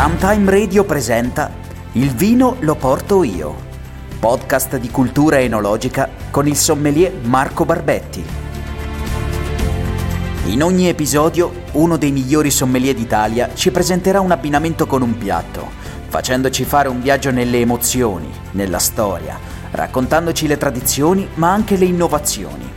[0.00, 1.50] Runtime Radio presenta
[1.94, 3.56] Il vino lo porto io,
[4.20, 8.24] podcast di cultura enologica con il sommelier Marco Barbetti.
[10.44, 15.68] In ogni episodio uno dei migliori sommelier d'Italia ci presenterà un abbinamento con un piatto,
[16.06, 19.36] facendoci fare un viaggio nelle emozioni, nella storia,
[19.72, 22.70] raccontandoci le tradizioni ma anche le innovazioni.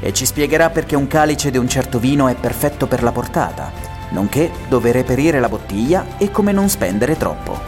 [0.00, 3.85] E ci spiegherà perché un calice di un certo vino è perfetto per la portata,
[4.10, 7.58] nonché dove reperire la bottiglia e come non spendere troppo.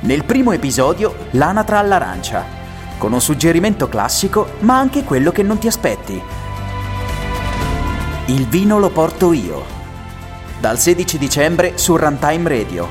[0.00, 2.44] Nel primo episodio l'anatra all'arancia,
[2.98, 6.22] con un suggerimento classico ma anche quello che non ti aspetti.
[8.26, 9.64] Il vino lo porto io.
[10.60, 12.88] Dal 16 dicembre su Runtime Radio.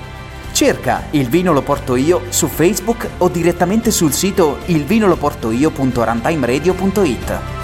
[0.52, 7.57] Cerca Il vino lo porto io su Facebook o direttamente sul sito ilvinoloportoio.runtimeradio.it.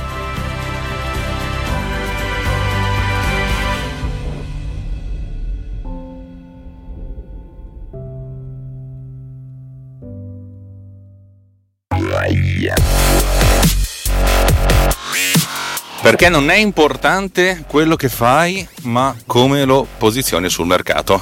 [16.04, 21.21] Perché non è importante quello che fai, ma come lo posizioni sul mercato.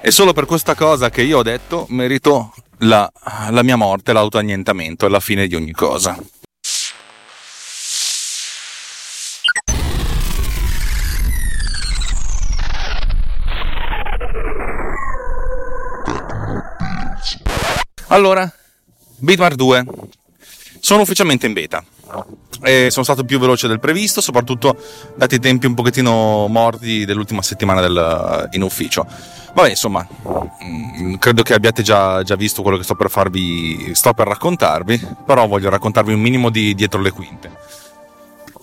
[0.00, 3.12] È solo per questa cosa che io ho detto merito la,
[3.50, 6.18] la mia morte, l'autoannientamento e la fine di ogni cosa.
[18.06, 18.50] Allora,
[19.18, 19.84] Bitmart 2.
[20.80, 21.84] Sono ufficialmente in beta.
[22.64, 24.76] E sono stato più veloce del previsto, soprattutto
[25.16, 29.06] dati i tempi un pochettino morti dell'ultima settimana del, in ufficio.
[29.54, 30.06] Vabbè, insomma,
[30.64, 35.06] mm, credo che abbiate già, già, visto quello che sto per farvi, sto per raccontarvi,
[35.26, 37.50] però voglio raccontarvi un minimo di dietro le quinte.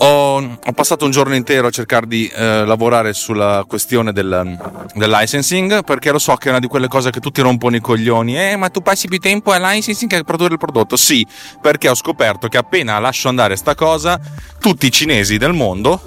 [0.02, 4.58] Ho, ho, passato un giorno intero a cercare di eh, lavorare sulla questione del,
[4.94, 7.82] del, licensing perché lo so che è una di quelle cose che tutti rompono i
[7.82, 8.40] coglioni.
[8.40, 10.96] Eh, ma tu passi più tempo al licensing che a produrre il prodotto?
[10.96, 11.28] Sì,
[11.62, 14.18] perché ho scoperto che appena lascio andare sta cosa,
[14.60, 16.02] tutti i cinesi del mondo,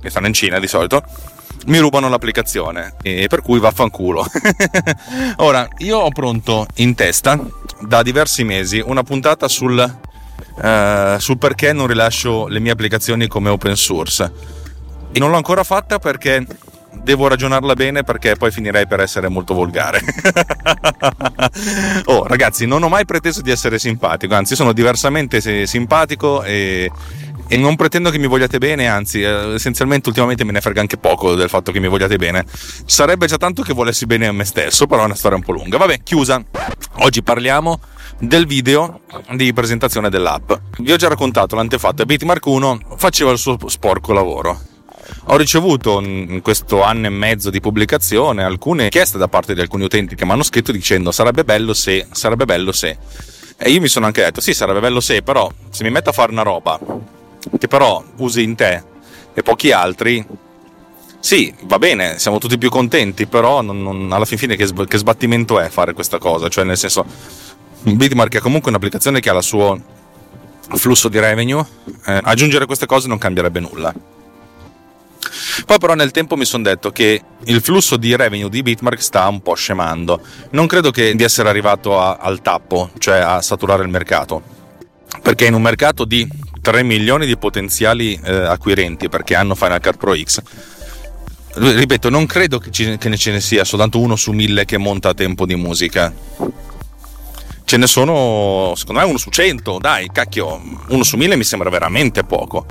[0.00, 1.02] che stanno in Cina di solito,
[1.66, 4.24] mi rubano l'applicazione e per cui vaffanculo.
[5.38, 7.38] Ora, io ho pronto in testa
[7.80, 9.98] da diversi mesi una puntata sul
[10.62, 14.60] uh, sul perché non rilascio le mie applicazioni come open source.
[15.12, 16.46] E non l'ho ancora fatta perché
[17.02, 20.00] devo ragionarla bene perché poi finirei per essere molto volgare.
[22.06, 26.90] oh, ragazzi, non ho mai preteso di essere simpatico, anzi, sono diversamente simpatico e,
[27.48, 30.96] e non pretendo che mi vogliate bene, anzi, eh, essenzialmente ultimamente me ne frega anche
[30.96, 32.44] poco del fatto che mi vogliate bene.
[32.84, 35.52] Sarebbe già tanto che volessi bene a me stesso, però è una storia un po'
[35.52, 35.78] lunga.
[35.78, 36.42] Vabbè, chiusa.
[36.98, 37.80] Oggi parliamo
[38.22, 39.00] del video
[39.32, 40.52] di presentazione dell'app.
[40.78, 44.60] Vi ho già raccontato l'antefatto, Bitmark 1 faceva il suo sporco lavoro.
[45.26, 49.84] Ho ricevuto in questo anno e mezzo di pubblicazione alcune richieste da parte di alcuni
[49.84, 52.96] utenti che mi hanno scritto dicendo sarebbe bello se, sarebbe bello se.
[53.56, 56.12] E io mi sono anche detto sì, sarebbe bello se, però se mi metto a
[56.12, 56.78] fare una roba
[57.58, 58.84] che però usi in te
[59.34, 60.24] e pochi altri,
[61.22, 64.98] sì, va bene, siamo tutti più contenti, però non, non, alla fin fine che, che,
[64.98, 66.48] sbattimento è fare questa cosa?
[66.48, 67.06] Cioè, nel senso,
[67.82, 69.80] Bitmark è comunque un'applicazione che ha il suo
[70.74, 71.64] flusso di revenue,
[72.06, 73.92] eh, aggiungere queste cose non cambierebbe nulla.
[75.66, 79.28] Poi però nel tempo mi sono detto che il flusso di revenue di Bitmark sta
[79.28, 80.20] un po' scemando.
[80.50, 84.42] Non credo di essere arrivato a, al tappo, cioè a saturare il mercato.
[85.22, 86.26] Perché in un mercato di
[86.60, 90.42] 3 milioni di potenziali eh, acquirenti, perché hanno Final Cut Pro X,
[91.54, 95.10] ripeto, non credo che, ci, che ce ne sia soltanto uno su mille che monta
[95.10, 96.12] a tempo di musica
[97.72, 101.70] ce ne sono secondo me uno su cento, dai, cacchio, uno su mille mi sembra
[101.70, 102.66] veramente poco.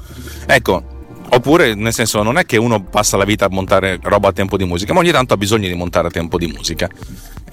[0.45, 1.00] Ecco,
[1.33, 4.57] oppure nel senso non è che uno passa la vita a montare roba a tempo
[4.57, 6.89] di musica, ma ogni tanto ha bisogno di montare a tempo di musica.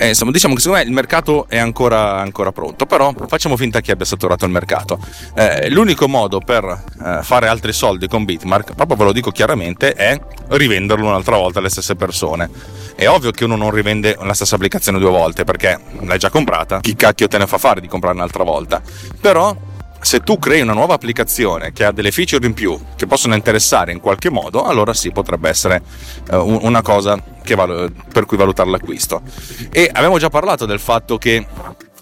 [0.01, 3.81] Eh, insomma, diciamo che secondo me il mercato è ancora, ancora, pronto, però facciamo finta
[3.81, 5.01] che abbia saturato il mercato.
[5.35, 9.93] Eh, l'unico modo per eh, fare altri soldi con Bitmark, proprio ve lo dico chiaramente,
[9.95, 14.57] è rivenderlo un'altra volta alle stesse persone è ovvio che uno non rivende la stessa
[14.57, 18.17] applicazione due volte perché l'hai già comprata, chi cacchio te ne fa fare di comprare
[18.17, 18.83] un'altra volta?
[19.21, 19.57] Però
[20.01, 23.93] se tu crei una nuova applicazione che ha delle feature in più che possono interessare
[23.93, 25.83] in qualche modo, allora sì, potrebbe essere
[26.31, 27.21] uh, una cosa
[27.55, 29.23] val- per cui valutare l'acquisto.
[29.71, 31.47] E abbiamo già parlato del fatto che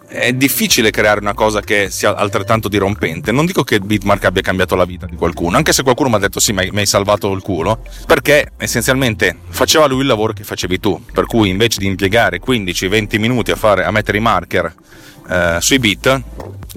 [0.09, 3.33] è difficile creare una cosa che sia altrettanto dirompente.
[3.33, 6.19] Non dico che Bitmark abbia cambiato la vita di qualcuno, anche se qualcuno mi ha
[6.19, 10.79] detto sì, mi hai salvato il culo, perché essenzialmente faceva lui il lavoro che facevi
[10.79, 14.75] tu, per cui invece di impiegare 15-20 minuti a, fare, a mettere i marker
[15.29, 16.23] eh, sui beat,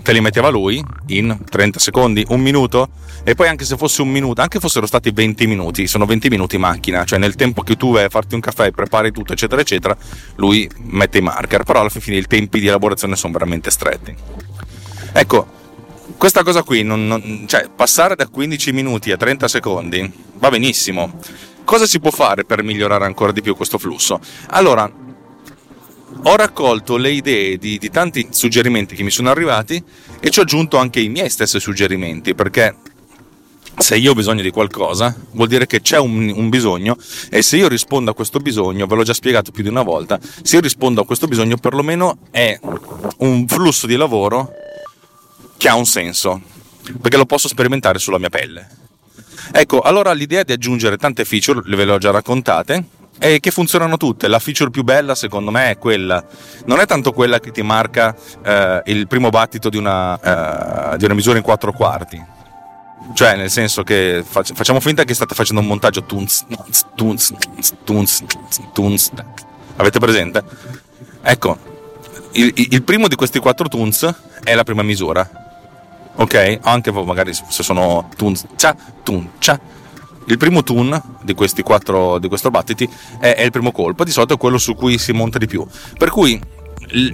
[0.02, 2.90] te li metteva lui in 30 secondi, un minuto
[3.24, 6.58] e poi anche se fosse un minuto, anche fossero stati 20 minuti, sono 20 minuti
[6.58, 9.96] macchina, cioè nel tempo che tu vai a farti un caffè, prepari tutto eccetera eccetera,
[10.36, 14.16] lui mette i marker, però alla fine i tempi di elaborazione sono veramente stretti.
[15.12, 15.48] Ecco,
[16.18, 21.14] questa cosa qui, non, non, cioè passare da 15 minuti a 30 secondi va benissimo.
[21.64, 24.20] Cosa si può fare per migliorare ancora di più questo flusso?
[24.48, 24.92] Allora,
[26.24, 29.82] ho raccolto le idee di, di, tanti suggerimenti che mi sono arrivati
[30.20, 32.76] e ci ho aggiunto anche i miei stessi suggerimenti perché
[33.78, 36.98] se io ho bisogno di qualcosa vuol dire che c'è un, un, bisogno
[37.30, 40.20] e se io rispondo a questo bisogno, ve l'ho già spiegato più di una volta,
[40.42, 42.60] se io rispondo a questo bisogno perlomeno è
[43.18, 44.52] un flusso di lavoro
[45.58, 46.42] che ha un senso
[47.00, 48.68] perché lo posso sperimentare sulla mia pelle.
[49.52, 52.84] Ecco, allora l'idea di aggiungere tante feature, ve le ho già raccontate,
[53.20, 54.28] e che funzionano tutte.
[54.28, 56.24] La feature più bella, secondo me, è quella.
[56.66, 61.06] Non è tanto quella che ti marca eh, il primo battito di una, eh, di
[61.06, 62.38] una, misura in quattro quarti.
[63.14, 66.46] Cioè, nel senso che facciamo finta che state facendo un montaggio tunz,
[66.96, 67.34] tunz,
[67.84, 68.24] tunz,
[68.74, 69.12] tunz.
[69.76, 70.44] Avete presente?
[71.22, 71.58] Ecco,
[72.34, 74.08] il, il primo di questi quattro tunz
[74.44, 75.28] è la prima misura.
[76.16, 76.60] Ok?
[76.62, 79.60] Anche magari se sono tunz, cia, tun, cia
[80.26, 82.90] il primo tune di questi quattro, di questi battiti
[83.20, 85.66] è, è il primo colpo, di solito è quello su cui si monta di più.
[85.98, 86.40] Per cui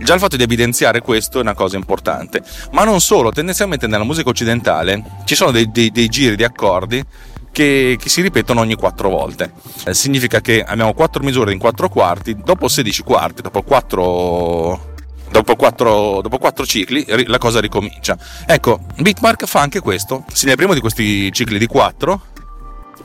[0.02, 2.44] già il fatto di evidenziare questo è una cosa importante.
[2.72, 7.04] Ma non solo, tendenzialmente nella musica occidentale ci sono dei, dei, dei giri di accordi
[7.52, 9.54] che, che, si ripetono ogni quattro volte.
[9.86, 14.94] Eh, significa che abbiamo quattro misure in quattro quarti, dopo 16 quarti, dopo quattro.
[15.28, 18.18] Dopo quattro, dopo quattro cicli la cosa ricomincia.
[18.46, 20.24] Ecco, Bitmark fa anche questo.
[20.32, 22.28] Segna il primo di questi cicli di quattro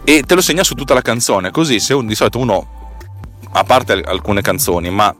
[0.04, 2.94] e te lo segna su tutta la canzone, così se un, di solito uno,
[3.52, 5.14] a parte alcune canzoni, ma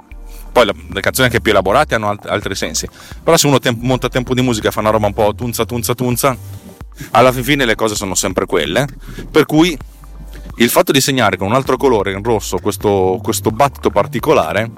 [0.53, 2.89] poi le, canzoni anche più elaborate hanno alt- altri sensi,
[3.23, 5.95] però se uno tempo, monta tempo di musica fa una roba un po' tunza tunza
[5.95, 6.37] tunza,
[7.13, 8.87] alla fine le cose sono sempre quelle,
[9.31, 9.77] per cui
[10.57, 14.71] il fatto di segnare con un altro colore in rosso questo, questo battito particolare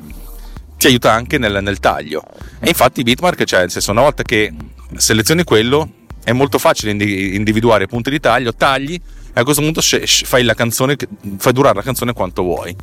[0.76, 2.22] ti aiuta anche nel, nel taglio.
[2.60, 4.52] E infatti Bitmark, cioè, nel senso, una volta che
[4.96, 5.88] selezioni quello,
[6.24, 9.00] è molto facile individuare i punti di taglio, tagli
[9.34, 10.96] e a questo punto fai la canzone,
[11.38, 12.76] fai durare la canzone quanto vuoi.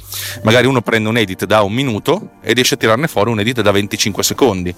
[0.44, 3.62] Magari uno prende un edit da un minuto e riesce a tirarne fuori un edit
[3.62, 4.74] da 25 secondi,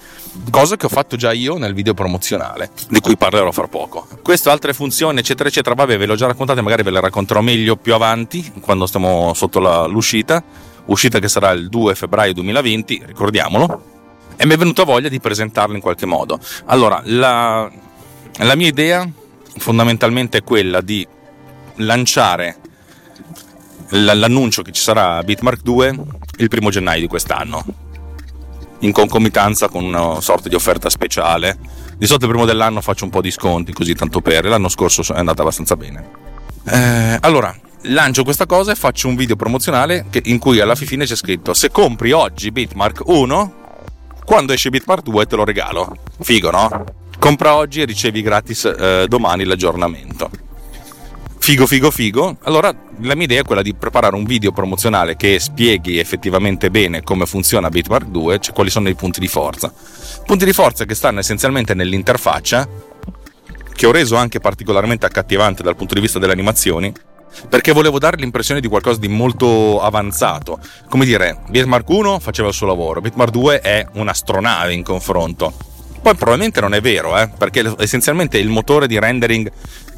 [0.50, 4.06] cosa che ho fatto già io nel video promozionale, di cui parlerò fra poco.
[4.22, 7.40] Queste altre funzioni, eccetera, eccetera, vabbè, ve le ho già raccontate, magari ve le racconterò
[7.40, 10.44] meglio più avanti, quando stiamo sotto la, l'uscita,
[10.86, 13.90] uscita che sarà il 2 febbraio 2020, ricordiamolo.
[14.36, 16.40] E mi è venuta voglia di presentarlo in qualche modo.
[16.66, 17.72] Allora, la,
[18.38, 19.08] la mia idea
[19.58, 21.06] fondamentalmente è quella di
[21.82, 22.58] lanciare
[23.90, 26.00] l'annuncio che ci sarà Bitmark 2
[26.38, 27.90] il primo gennaio di quest'anno
[28.82, 31.58] in concomitanza con una sorta di offerta speciale.
[31.98, 35.02] Di solito il primo dell'anno faccio un po' di sconti così tanto per l'anno scorso
[35.14, 36.10] è andata abbastanza bene.
[36.66, 37.56] Eh, allora
[37.86, 41.56] lancio questa cosa e faccio un video promozionale che, in cui alla fine c'è scritto
[41.56, 43.54] se compri oggi Bitmark 1
[44.24, 46.84] quando esce Bitmark 2 te lo regalo figo no?
[47.18, 50.30] compra oggi e ricevi gratis eh, domani l'aggiornamento
[51.52, 55.38] figo figo figo allora la mia idea è quella di preparare un video promozionale che
[55.38, 59.74] spieghi effettivamente bene come funziona Bitmark 2 cioè quali sono i punti di forza
[60.26, 62.66] punti di forza che stanno essenzialmente nell'interfaccia
[63.74, 66.94] che ho reso anche particolarmente accattivante dal punto di vista delle animazioni
[67.50, 70.60] perché volevo dare l'impressione di qualcosa di molto avanzato.
[70.90, 75.54] Come dire, Bitmark 1 faceva il suo lavoro, Bitmark 2 è un'astronave in confronto.
[76.02, 79.50] Poi probabilmente non è vero, eh, perché essenzialmente il motore di rendering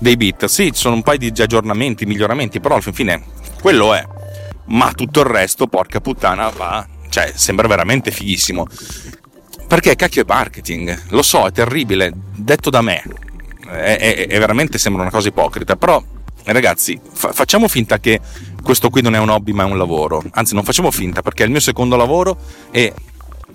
[0.03, 0.45] dei bit.
[0.45, 3.23] Sì, ci sono un paio di aggiornamenti, miglioramenti, però alla fine
[3.59, 4.05] quello è.
[4.65, 6.85] Ma tutto il resto, porca puttana, va.
[7.09, 8.67] Cioè, sembra veramente fighissimo.
[9.67, 11.03] Perché cacchio è marketing?
[11.09, 13.01] Lo so, è terribile, detto da me.
[13.65, 16.03] È, è, è veramente sembra una cosa ipocrita, però
[16.43, 18.19] ragazzi, fa- facciamo finta che
[18.61, 20.21] questo qui non è un hobby ma è un lavoro.
[20.31, 22.37] Anzi, non facciamo finta perché è il mio secondo lavoro
[22.71, 22.93] e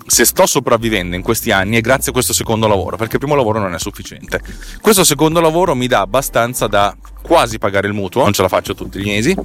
[0.09, 3.35] se sto sopravvivendo in questi anni è grazie a questo secondo lavoro, perché il primo
[3.35, 4.41] lavoro non è sufficiente.
[4.81, 8.73] Questo secondo lavoro mi dà abbastanza da quasi pagare il mutuo, non ce la faccio
[8.73, 9.37] tutti gli mesi,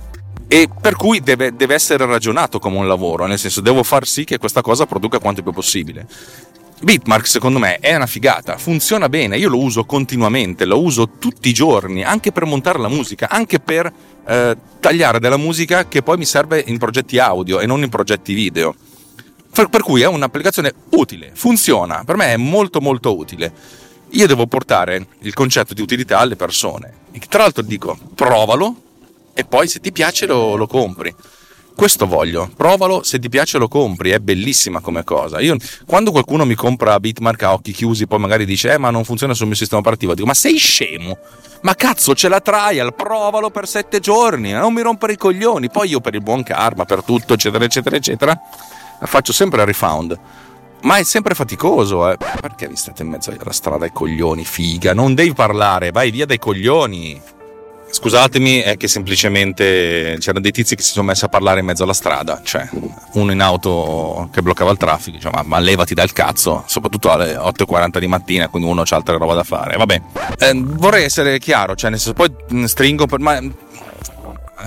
[0.48, 4.24] e per cui deve, deve essere ragionato come un lavoro, nel senso devo far sì
[4.24, 6.06] che questa cosa produca quanto più possibile.
[6.80, 11.50] Bitmark secondo me è una figata, funziona bene, io lo uso continuamente, lo uso tutti
[11.50, 13.92] i giorni, anche per montare la musica, anche per
[14.26, 18.32] eh, tagliare della musica che poi mi serve in progetti audio e non in progetti
[18.32, 18.74] video.
[19.54, 23.52] Per cui è un'applicazione utile, funziona, per me è molto molto utile.
[24.10, 27.02] Io devo portare il concetto di utilità alle persone.
[27.28, 28.74] Tra l'altro dico, provalo
[29.32, 31.14] e poi se ti piace lo, lo compri.
[31.74, 35.40] questo voglio, provalo, se ti piace lo compri, è bellissima come cosa.
[35.40, 35.56] Io,
[35.86, 39.34] quando qualcuno mi compra Bitmark a occhi chiusi, poi magari dice, eh, ma non funziona
[39.34, 41.18] sul mio sistema operativo, dico, ma sei scemo?
[41.62, 45.70] Ma cazzo, c'è la trial, provalo per sette giorni, non mi rompere i coglioni.
[45.70, 48.40] Poi io per il buon karma, per tutto, eccetera, eccetera, eccetera,
[49.06, 50.18] faccio sempre il refund.
[50.82, 52.16] Ma è sempre faticoso, eh.
[52.16, 54.92] Perché vi state in mezzo alla strada ai coglioni, figa?
[54.92, 57.20] Non devi parlare, vai via dai coglioni.
[57.94, 61.84] Scusatemi, è che semplicemente c'erano dei tizi che si sono messi a parlare in mezzo
[61.84, 62.68] alla strada, cioè
[63.12, 67.36] uno in auto che bloccava il traffico, diceva ma, ma levati dal cazzo, soprattutto alle
[67.36, 69.76] 8.40 di mattina, quindi uno c'ha altre roba da fare.
[69.76, 70.02] Vabbè,
[70.40, 73.20] eh, vorrei essere chiaro, cioè nel senso poi mm, stringo per...
[73.20, 73.40] Ma,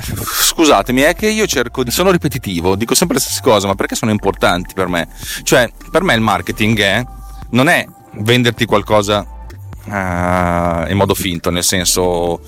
[0.01, 4.11] scusatemi, è che io cerco sono ripetitivo, dico sempre le stesse cose, ma perché sono
[4.11, 5.07] importanti per me?
[5.43, 7.05] Cioè, per me il marketing è.
[7.51, 7.85] non è
[8.19, 9.25] venderti qualcosa
[9.85, 12.41] uh, in modo finto, nel senso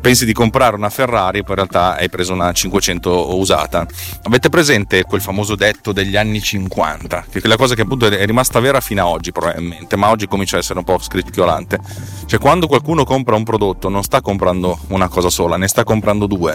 [0.00, 3.86] pensi di comprare una Ferrari, poi in realtà hai preso una 500 usata.
[4.22, 7.26] Avete presente quel famoso detto degli anni 50?
[7.30, 10.26] Che è quella cosa che appunto è rimasta vera fino ad oggi, probabilmente, ma oggi
[10.26, 11.78] comincia a essere un po' scricchiolante.
[12.26, 16.26] Cioè, quando qualcuno compra un prodotto, non sta comprando una cosa sola, ne sta comprando
[16.26, 16.54] due.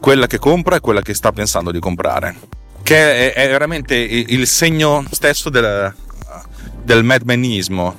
[0.00, 2.36] Quella che compra e quella che sta pensando di comprare.
[2.82, 5.94] Che è, è veramente il segno stesso del,
[6.82, 7.94] del madmanismo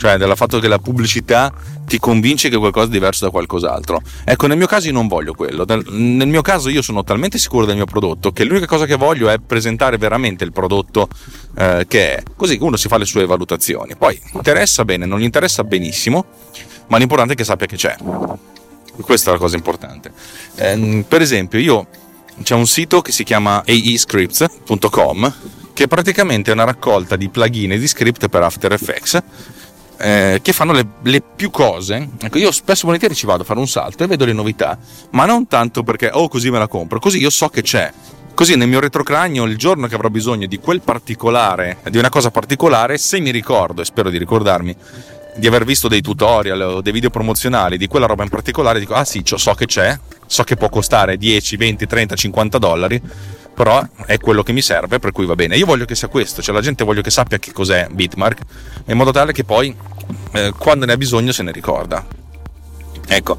[0.00, 1.52] cioè del fatto che la pubblicità
[1.86, 4.00] ti convince che qualcosa è diverso da qualcos'altro.
[4.24, 5.66] Ecco, nel mio caso io non voglio quello.
[5.66, 9.28] Nel mio caso io sono talmente sicuro del mio prodotto che l'unica cosa che voglio
[9.28, 11.06] è presentare veramente il prodotto
[11.54, 12.22] eh, che è.
[12.34, 13.94] Così uno si fa le sue valutazioni.
[13.94, 16.24] Poi interessa bene, non gli interessa benissimo,
[16.86, 17.94] ma l'importante è che sappia che c'è.
[19.02, 20.12] Questa è la cosa importante.
[20.54, 21.86] Eh, per esempio, io
[22.42, 25.34] c'è un sito che si chiama aescripts.com
[25.74, 29.22] che praticamente è una raccolta di plugin e di script per After Effects
[30.00, 32.08] eh, che fanno le, le, più cose.
[32.18, 34.78] Ecco, io spesso e volentieri ci vado a fare un salto e vedo le novità,
[35.10, 37.92] ma non tanto perché, oh, così me la compro, così io so che c'è.
[38.32, 42.30] Così nel mio retrocranio, il giorno che avrò bisogno di quel particolare, di una cosa
[42.30, 44.74] particolare, se mi ricordo, e spero di ricordarmi,
[45.36, 48.94] di aver visto dei tutorial o dei video promozionali di quella roba in particolare, dico,
[48.94, 53.02] ah sì, so che c'è, so che può costare 10, 20, 30, 50 dollari,
[53.60, 55.54] però è quello che mi serve, per cui va bene.
[55.54, 58.40] Io voglio che sia questo, cioè la gente voglio che sappia che cos'è Bitmark,
[58.86, 59.76] in modo tale che poi
[60.32, 62.02] eh, quando ne ha bisogno se ne ricorda.
[63.06, 63.36] Ecco,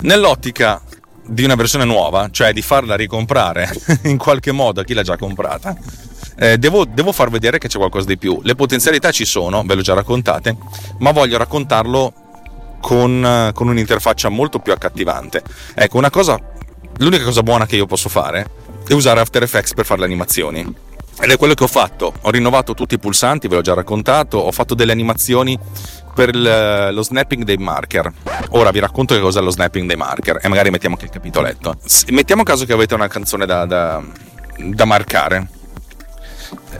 [0.00, 0.82] nell'ottica
[1.26, 5.16] di una versione nuova, cioè di farla ricomprare in qualche modo a chi l'ha già
[5.16, 5.74] comprata,
[6.36, 8.40] eh, devo, devo, far vedere che c'è qualcosa di più.
[8.42, 10.58] Le potenzialità ci sono, ve le ho già raccontate,
[10.98, 12.12] ma voglio raccontarlo
[12.82, 15.42] con, con un'interfaccia molto più accattivante.
[15.72, 16.38] Ecco, una cosa,
[16.98, 20.74] l'unica cosa buona che io posso fare è usare After Effects per fare le animazioni.
[21.20, 22.12] Ed è quello che ho fatto.
[22.22, 25.58] Ho rinnovato tutti i pulsanti, ve l'ho già raccontato, ho fatto delle animazioni
[26.14, 28.12] per lo snapping dei marker.
[28.50, 31.76] Ora vi racconto che cos'è lo snapping dei marker e magari mettiamo anche il capitoletto.
[32.10, 34.02] Mettiamo caso che avete una canzone da, da,
[34.58, 35.48] da marcare.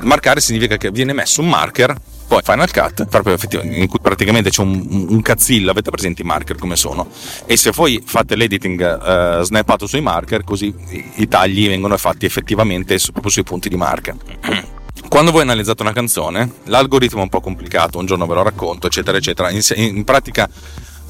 [0.00, 4.62] Marcare significa che viene messo un marker poi Final Cut, proprio in cui praticamente c'è
[4.62, 7.08] un, un cazzillo, avete presente i marker come sono,
[7.46, 10.74] e se poi fate l'editing uh, snappato sui marker, così
[11.16, 14.16] i tagli vengono fatti effettivamente su, proprio sui punti di marca.
[15.08, 18.86] Quando voi analizzate una canzone, l'algoritmo è un po' complicato, un giorno ve lo racconto,
[18.86, 19.50] eccetera, eccetera.
[19.50, 20.48] In, in pratica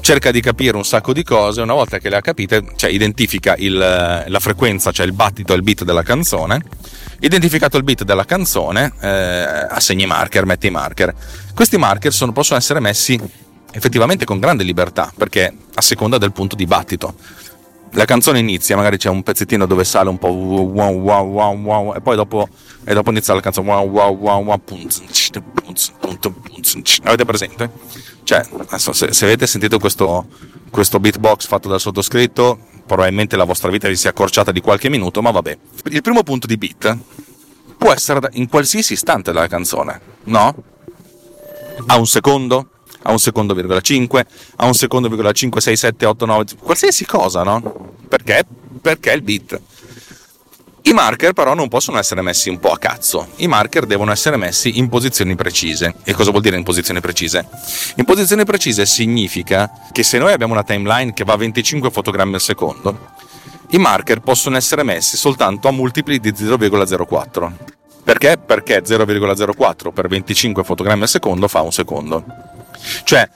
[0.01, 3.55] cerca di capire un sacco di cose, una volta che le ha capite, cioè identifica
[3.57, 6.61] il, la frequenza, cioè il battito e il beat della canzone,
[7.25, 11.13] identificato il beat della canzone, eh, assegna i marker, mette i marker.
[11.53, 13.19] Questi marker sono, possono essere messi
[13.71, 17.15] effettivamente con grande libertà, perché a seconda del punto di battito.
[17.91, 21.95] La canzone inizia, magari c'è un pezzettino dove sale un po' wow wow wow wow
[21.95, 22.47] e poi dopo,
[22.83, 24.61] e dopo inizia la canzone wow wow wow wow
[27.03, 27.71] avete presente?
[28.23, 30.27] Cioè, se, se avete sentito questo,
[30.69, 35.21] questo beatbox fatto dal sottoscritto, probabilmente la vostra vita vi sia accorciata di qualche minuto,
[35.21, 35.57] ma vabbè.
[35.91, 36.97] Il primo punto di beat
[37.77, 40.55] può essere in qualsiasi istante della canzone, no?
[41.87, 42.69] A un secondo,
[43.03, 44.25] a un secondo, virgola 5,
[44.57, 47.93] a un secondo, virgola 5, 6, 7, 8, 9, qualsiasi cosa, no?
[48.07, 48.45] Perché?
[48.81, 49.59] Perché il beat.
[50.87, 54.37] I marker però non possono essere messi un po' a cazzo, i marker devono essere
[54.37, 55.95] messi in posizioni precise.
[56.03, 57.47] E cosa vuol dire in posizioni precise?
[57.95, 62.35] In posizioni precise significa che se noi abbiamo una timeline che va a 25 fotogrammi
[62.35, 63.13] al secondo,
[63.69, 67.51] i marker possono essere messi soltanto a multipli di 0,04.
[68.03, 68.37] Perché?
[68.37, 72.23] Perché 0,04 per 25 fotogrammi al secondo fa un secondo.
[73.03, 73.27] Cioè,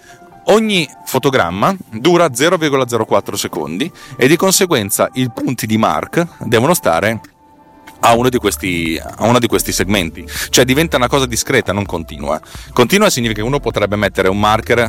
[0.45, 7.19] ogni fotogramma dura 0,04 secondi e di conseguenza i punti di mark devono stare
[8.01, 10.25] a uno, questi, a uno di questi segmenti.
[10.49, 12.39] Cioè diventa una cosa discreta, non continua.
[12.73, 14.87] Continua significa che uno potrebbe mettere un marker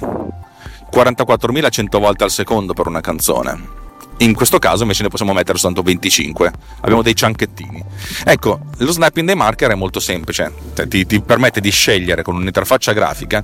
[0.92, 3.78] 44.100 volte al secondo per una canzone.
[4.18, 6.52] In questo caso invece ne possiamo mettere soltanto 25.
[6.80, 7.82] Abbiamo dei cianchettini.
[8.24, 12.36] Ecco, lo snapping dei marker è molto semplice, cioè, ti, ti, permette di scegliere con
[12.36, 13.42] un'interfaccia grafica.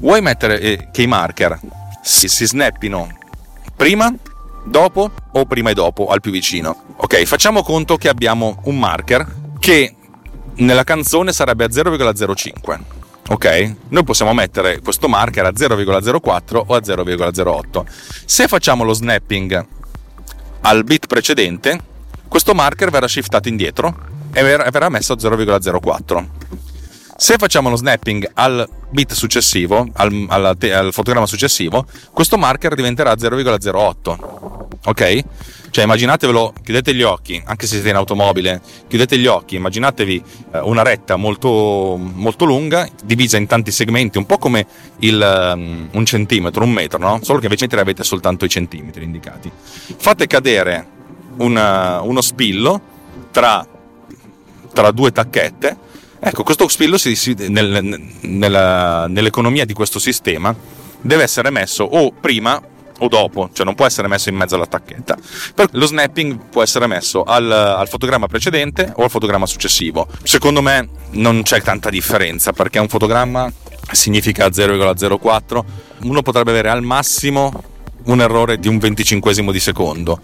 [0.00, 1.60] Vuoi mettere eh, che i marker
[2.02, 3.08] si, si snappino
[3.76, 4.12] prima,
[4.66, 6.94] dopo o prima e dopo al più vicino.
[6.96, 9.26] Ok, facciamo conto che abbiamo un marker
[9.58, 9.94] che
[10.56, 12.78] nella canzone sarebbe a 0,05.
[13.28, 13.74] Ok?
[13.88, 17.84] Noi possiamo mettere questo marker a 0,04 o a 0,08.
[18.24, 19.66] Se facciamo lo snapping
[20.60, 21.80] al bit precedente,
[22.28, 26.26] questo marker verrà shiftato indietro e verrà messo a 0,04.
[27.18, 33.14] Se facciamo lo snapping al bit successivo, al, al, al, fotogramma successivo, questo marker diventerà
[33.14, 34.18] 0,08.
[34.84, 35.24] Ok?
[35.70, 40.58] Cioè immaginatevelo, chiudete gli occhi, anche se siete in automobile, chiudete gli occhi, immaginatevi eh,
[40.58, 44.66] una retta molto, molto lunga, divisa in tanti segmenti, un po' come
[44.98, 47.20] il, um, un centimetro, un metro, no?
[47.22, 49.50] Solo che invece avete soltanto i centimetri indicati.
[49.96, 50.86] Fate cadere
[51.38, 52.80] una, uno spillo
[53.30, 53.66] tra,
[54.72, 55.84] tra due tacchette
[56.28, 60.52] Ecco, questo spillo si, si, nel, nella, nell'economia di questo sistema
[61.00, 62.60] deve essere messo o prima
[62.98, 65.16] o dopo, cioè non può essere messo in mezzo alla tacchetta.
[65.54, 70.08] Per lo snapping può essere messo al, al, fotogramma precedente o al fotogramma successivo.
[70.24, 73.48] Secondo me non c'è tanta differenza perché un fotogramma
[73.92, 75.64] significa 0,04,
[76.02, 77.52] uno potrebbe avere al massimo
[78.06, 80.20] un errore di un venticinquesimo di secondo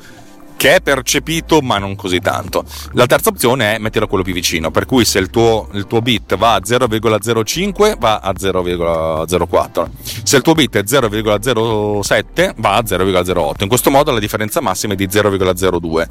[0.63, 2.63] che è percepito ma non così tanto.
[2.93, 6.01] La terza opzione è metterlo quello più vicino, per cui se il tuo, il tuo
[6.01, 9.87] bit va a 0,05 va a 0,04,
[10.23, 14.93] se il tuo bit è 0,07 va a 0,08, in questo modo la differenza massima
[14.93, 16.07] è di 0,02,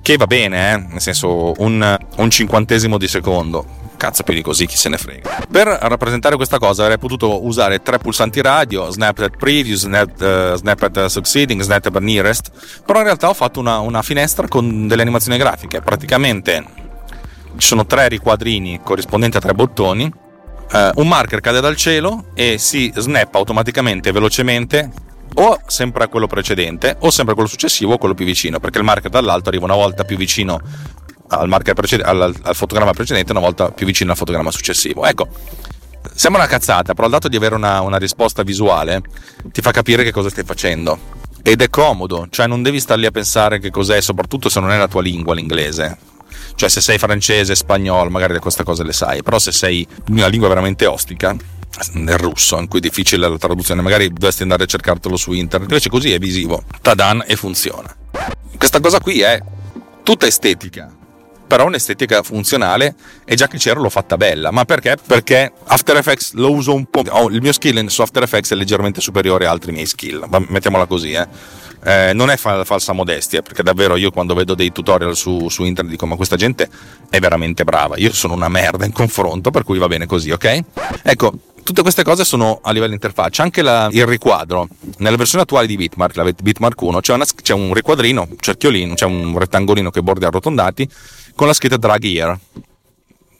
[0.00, 0.76] che va bene, eh?
[0.78, 5.44] nel senso un, un cinquantesimo di secondo cazzo più di così, chi se ne frega.
[5.50, 10.56] Per rappresentare questa cosa avrei potuto usare tre pulsanti radio, snap at preview, snap, uh,
[10.56, 12.50] snap at succeeding, snap at nearest,
[12.86, 16.64] però in realtà ho fatto una, una finestra con delle animazioni grafiche, praticamente
[17.58, 20.10] ci sono tre riquadrini corrispondenti a tre bottoni,
[20.72, 24.90] uh, un marker cade dal cielo e si snappa automaticamente velocemente
[25.34, 28.78] o sempre a quello precedente o sempre a quello successivo o quello più vicino perché
[28.78, 30.60] il marker dall'alto arriva una volta più vicino
[31.30, 35.04] al, preced- al, al fotogramma precedente una volta più vicino al fotogramma successivo.
[35.06, 35.28] Ecco,
[36.14, 39.02] sembra una cazzata, però il dato di avere una, una risposta visuale
[39.50, 41.18] ti fa capire che cosa stai facendo.
[41.42, 44.70] Ed è comodo, cioè non devi star lì a pensare che cos'è, soprattutto se non
[44.70, 45.96] è la tua lingua l'inglese.
[46.54, 50.48] Cioè se sei francese, spagnolo, magari queste cose le sai, però se sei una lingua
[50.48, 51.34] veramente ostica,
[51.94, 55.70] nel russo, in cui è difficile la traduzione, magari dovresti andare a cercartelo su internet,
[55.70, 57.94] invece così è visivo, tadan e funziona.
[58.56, 59.40] Questa cosa qui è
[60.02, 60.92] tutta estetica,
[61.50, 64.52] però un'estetica funzionale e già che c'era l'ho fatta bella.
[64.52, 64.96] Ma perché?
[65.04, 67.02] Perché After Effects lo uso un po'.
[67.08, 70.86] Oh, il mio skill su After Effects è leggermente superiore a altri miei skill, mettiamola
[70.86, 71.26] così, eh.
[71.82, 75.64] Eh, non è fa- falsa modestia, perché davvero io quando vedo dei tutorial su, su,
[75.64, 76.68] internet dico ma questa gente
[77.08, 80.60] è veramente brava, io sono una merda in confronto, per cui va bene così, ok?
[81.02, 81.32] Ecco,
[81.64, 85.76] tutte queste cose sono a livello interfaccia, anche la, il riquadro, nella versione attuale di
[85.76, 90.02] Bitmark, la Bitmark 1, c'è, una, c'è un riquadrino, un cerchiolino, c'è un rettangolino che
[90.02, 90.88] bordi arrotondati
[91.40, 92.38] con la scritta drag here.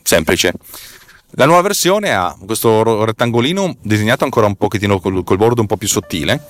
[0.03, 0.55] Semplice.
[1.33, 5.77] La nuova versione ha questo rettangolino disegnato ancora un pochettino col, col bordo un po'
[5.77, 6.43] più sottile,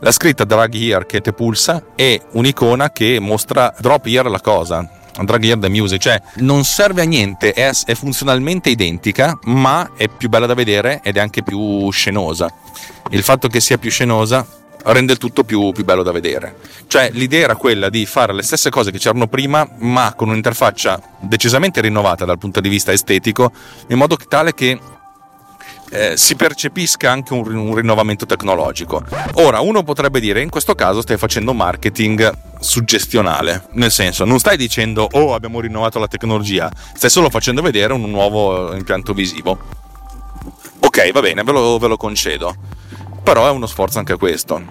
[0.00, 4.86] la scritta drag here che te pulsa e un'icona che mostra drop here la cosa,
[5.22, 10.08] drag here the music, cioè non serve a niente, è, è funzionalmente identica, ma è
[10.08, 12.52] più bella da vedere ed è anche più scenosa.
[13.12, 14.46] Il fatto che sia più scenosa
[14.84, 16.56] rende il tutto più, più, bello da vedere.
[16.86, 21.00] Cioè l'idea era quella di fare le stesse cose che c'erano prima, ma con un'interfaccia
[21.20, 23.52] decisamente rinnovata dal punto di vista estetico,
[23.88, 24.78] in modo tale che
[25.90, 29.02] eh, si percepisca anche un, un, rinnovamento tecnologico.
[29.34, 34.56] Ora, uno potrebbe dire, in questo caso stai facendo marketing suggestionale, nel senso, non stai
[34.56, 39.58] dicendo, oh, abbiamo rinnovato la tecnologia, stai solo facendo vedere un nuovo impianto visivo.
[40.80, 42.76] Ok, va bene, ve lo, ve lo concedo
[43.22, 44.62] però è uno sforzo anche questo.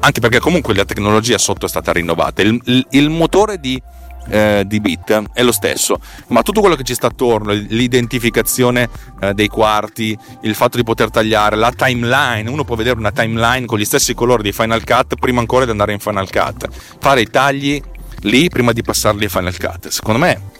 [0.00, 2.42] Anche perché comunque la tecnologia sotto è stata rinnovata.
[2.42, 3.80] Il, il, il motore di,
[4.28, 5.98] eh, di bit è lo stesso,
[6.28, 8.88] ma tutto quello che ci sta attorno, l'identificazione
[9.20, 13.66] eh, dei quarti, il fatto di poter tagliare, la timeline, uno può vedere una timeline
[13.66, 17.22] con gli stessi colori di Final Cut prima ancora di andare in Final Cut, fare
[17.22, 17.80] i tagli
[18.20, 19.88] lì prima di passarli in Final Cut.
[19.88, 20.52] Secondo me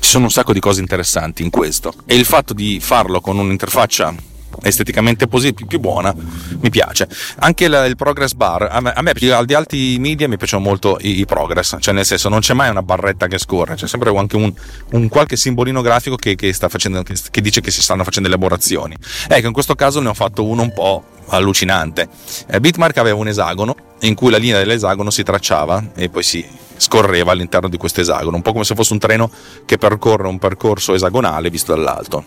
[0.00, 3.38] ci sono un sacco di cose interessanti in questo e il fatto di farlo con
[3.38, 4.14] un'interfaccia
[4.62, 6.14] esteticamente più, più buona,
[6.60, 7.08] mi piace.
[7.38, 10.62] Anche la, il progress bar, a me, a me al di altri media mi piacciono
[10.62, 13.86] molto i, i, progress, cioè nel senso non c'è mai una barretta che scorre, c'è
[13.86, 14.52] sempre anche un,
[14.92, 18.96] un qualche simbolino grafico che, che, facendo, che, che, dice che si stanno facendo elaborazioni.
[19.28, 22.08] Ecco, in questo caso ne ho fatto uno un po' allucinante.
[22.48, 26.44] Eh, Bitmark aveva un esagono in cui la linea dell'esagono si tracciava e poi si
[26.76, 29.30] scorreva all'interno di questo esagono, un po' come se fosse un treno
[29.64, 32.24] che percorre un percorso esagonale visto dall'alto.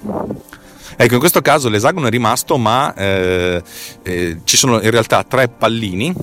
[1.01, 3.63] Ecco, in questo caso l'esagono è rimasto, ma eh,
[4.03, 6.13] eh, ci sono in realtà tre pallini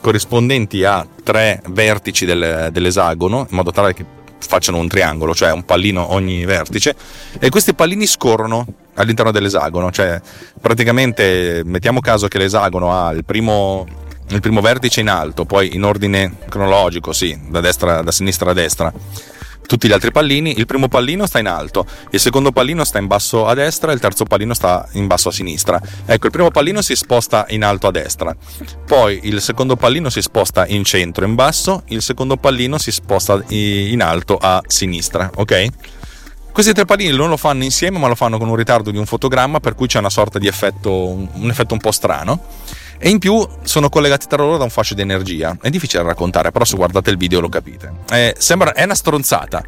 [0.00, 4.04] corrispondenti a tre vertici del, dell'esagono, in modo tale che
[4.40, 6.96] facciano un triangolo, cioè un pallino ogni vertice,
[7.38, 10.20] e questi pallini scorrono all'interno dell'esagono, cioè
[10.60, 13.86] praticamente mettiamo caso che l'esagono ha il primo,
[14.30, 18.54] il primo vertice in alto, poi in ordine cronologico, sì, da, destra, da sinistra a
[18.54, 18.92] destra,
[19.66, 23.06] tutti gli altri pallini, il primo pallino sta in alto, il secondo pallino sta in
[23.06, 25.80] basso a destra e il terzo pallino sta in basso a sinistra.
[26.06, 28.34] Ecco, il primo pallino si sposta in alto a destra,
[28.86, 33.42] poi il secondo pallino si sposta in centro in basso, il secondo pallino si sposta
[33.48, 35.66] in alto a sinistra, ok?
[36.52, 39.04] Questi tre pallini non lo fanno insieme, ma lo fanno con un ritardo di un
[39.04, 42.40] fotogramma, per cui c'è una sorta di effetto, un effetto un po' strano
[42.98, 45.56] e in più sono collegati tra loro da un fascio di energia.
[45.60, 47.92] È difficile da raccontare, però se guardate il video lo capite.
[48.10, 49.62] Eh, sembra, è una stronzata,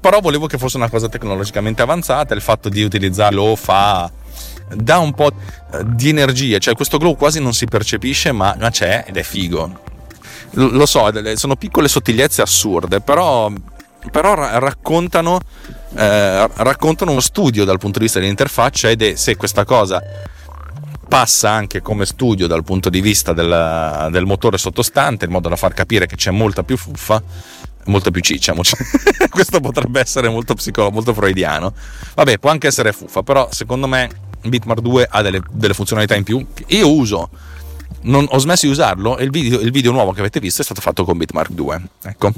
[0.00, 4.10] però volevo che fosse una cosa tecnologicamente avanzata, il fatto di utilizzarlo fa
[4.74, 5.32] dà un po'
[5.84, 9.88] di energia, cioè questo glow quasi non si percepisce, ma, ma c'è ed è figo.
[10.52, 13.50] Lo so, sono piccole sottigliezze assurde, però,
[14.10, 15.38] però raccontano,
[15.94, 20.02] eh, raccontano uno studio dal punto di vista dell'interfaccia ed è se questa cosa
[21.10, 25.56] passa anche come studio dal punto di vista del, del, motore sottostante, in modo da
[25.56, 27.20] far capire che c'è molta più fuffa,
[27.86, 28.54] molta più ciccia.
[29.28, 31.74] Questo potrebbe essere molto psicologo, molto freudiano.
[32.14, 34.08] Vabbè, può anche essere fuffa, però secondo me
[34.42, 37.28] Bitmar 2 ha delle, delle funzionalità in più io uso.
[38.02, 40.64] Non ho smesso di usarlo e il video, il video nuovo che avete visto è
[40.64, 41.82] stato fatto con Bitmark 2.
[42.04, 42.32] Ecco.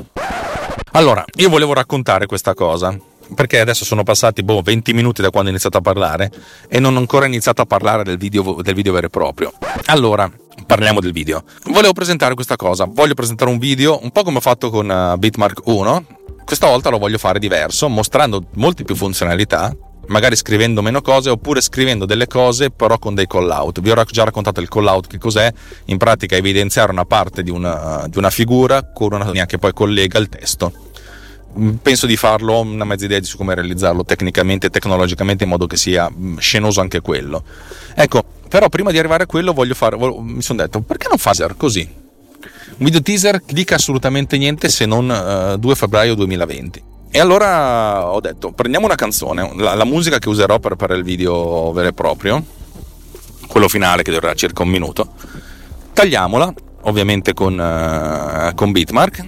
[0.93, 2.97] Allora, io volevo raccontare questa cosa
[3.35, 6.31] perché adesso sono passati boh, 20 minuti da quando ho iniziato a parlare
[6.68, 9.53] e non ho ancora iniziato a parlare del video, del video vero e proprio.
[9.87, 10.31] Allora,
[10.66, 11.42] parliamo del video.
[11.66, 15.18] Volevo presentare questa cosa, voglio presentare un video un po' come ho fatto con uh,
[15.18, 16.05] Bitmark 1,
[16.45, 19.75] questa volta lo voglio fare diverso, mostrando molte più funzionalità,
[20.09, 23.81] magari scrivendo meno cose oppure scrivendo delle cose però con dei call out.
[23.81, 25.53] Vi ho già raccontato il call out che cos'è,
[25.87, 30.18] in pratica evidenziare una parte di una, di una figura con una che poi collega
[30.18, 30.90] il testo
[31.81, 35.77] penso di farlo, ho una mezza idea su come realizzarlo tecnicamente tecnologicamente in modo che
[35.77, 37.43] sia mm, scenoso anche quello.
[37.95, 42.01] Ecco, però prima di arrivare a quello fare, mi sono detto perché non fare così?
[42.79, 46.83] Un video teaser che dica assolutamente niente se non uh, eh, 2 febbraio 2020.
[47.11, 51.03] E allora ho detto prendiamo una canzone, la, la musica che userò per, per il
[51.03, 52.43] video vero e proprio,
[53.47, 55.12] quello finale che durerà circa un minuto,
[55.93, 59.27] tagliamola ovviamente con, uh, con Bitmark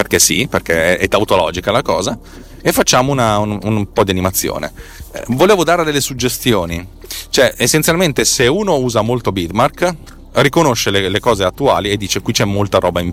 [0.00, 2.18] perché sì, perché è, tautologica la cosa,
[2.62, 4.72] e facciamo una, un, un, po' di animazione.
[5.12, 6.86] Eh, volevo dare delle suggestioni,
[7.28, 9.94] cioè essenzialmente se uno usa molto Bitmark,
[10.32, 13.12] riconosce le, le cose attuali e dice qui c'è molta roba in...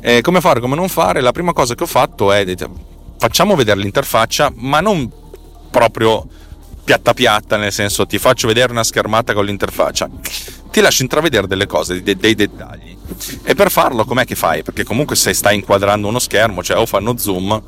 [0.00, 1.20] Eh, come fare, come non fare?
[1.20, 2.44] La prima cosa che ho fatto è
[3.18, 5.10] facciamo vedere l'interfaccia, ma non
[5.68, 6.28] proprio
[6.90, 10.10] piatta piatta, nel senso ti faccio vedere una schermata con l'interfaccia,
[10.72, 12.96] ti lascio intravedere delle cose, dei, dei dettagli.
[13.44, 14.64] E per farlo com'è che fai?
[14.64, 17.62] Perché comunque se stai inquadrando uno schermo, cioè o fanno zoom,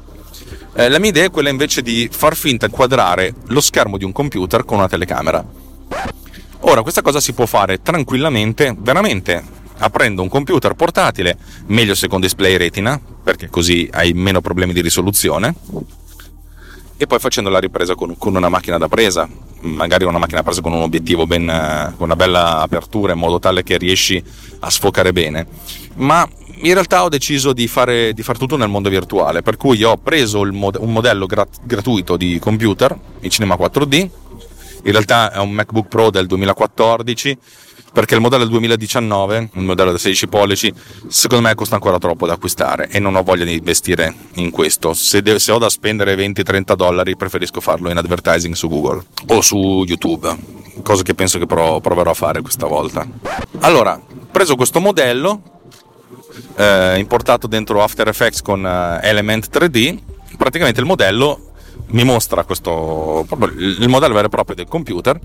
[0.74, 4.02] eh, la mia idea è quella invece di far finta di inquadrare lo schermo di
[4.02, 5.44] un computer con una telecamera.
[6.64, 9.40] Ora, questa cosa si può fare tranquillamente, veramente
[9.78, 14.80] aprendo un computer portatile, meglio se con display retina, perché così hai meno problemi di
[14.80, 15.54] risoluzione,
[17.02, 19.28] e poi facendo la ripresa con, con una macchina da presa,
[19.62, 21.46] magari una macchina presa con un obiettivo ben,
[21.96, 24.22] con una bella apertura in modo tale che riesci
[24.60, 25.48] a sfocare bene.
[25.96, 26.24] Ma
[26.60, 29.96] in realtà ho deciso di fare, di fare tutto nel mondo virtuale, per cui ho
[29.96, 33.94] preso mod- un modello grat- gratuito di computer, il Cinema 4D,
[34.84, 37.38] in realtà è un MacBook Pro del 2014
[37.92, 40.72] perché il modello del 2019, il modello da 16 pollici,
[41.08, 44.94] secondo me costa ancora troppo da acquistare e non ho voglia di investire in questo.
[44.94, 49.40] Se, de- se ho da spendere 20-30 dollari, preferisco farlo in advertising su Google o
[49.42, 50.34] su YouTube,
[50.82, 53.06] cosa che penso che però proverò a fare questa volta.
[53.60, 54.00] Allora,
[54.30, 55.42] preso questo modello,
[56.56, 59.98] eh, importato dentro After Effects con eh, Element 3D,
[60.38, 61.51] praticamente il modello
[61.92, 63.26] mi mostra questo,
[63.58, 65.18] il modello vero e proprio del computer